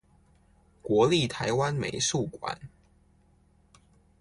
[0.81, 2.59] 國立臺灣美術館